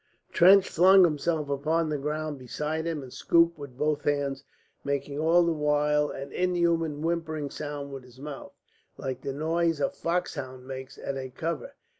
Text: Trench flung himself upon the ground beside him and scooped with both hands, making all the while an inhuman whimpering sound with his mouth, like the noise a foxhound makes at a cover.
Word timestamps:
Trench 0.31 0.67
flung 0.67 1.03
himself 1.03 1.47
upon 1.47 1.87
the 1.89 1.97
ground 1.99 2.39
beside 2.39 2.87
him 2.87 3.03
and 3.03 3.13
scooped 3.13 3.59
with 3.59 3.77
both 3.77 4.01
hands, 4.05 4.43
making 4.83 5.19
all 5.19 5.43
the 5.45 5.51
while 5.53 6.09
an 6.09 6.31
inhuman 6.31 7.03
whimpering 7.03 7.51
sound 7.51 7.93
with 7.93 8.03
his 8.03 8.17
mouth, 8.19 8.57
like 8.97 9.21
the 9.21 9.31
noise 9.31 9.79
a 9.79 9.91
foxhound 9.91 10.65
makes 10.65 10.97
at 10.97 11.17
a 11.17 11.29
cover. 11.29 11.75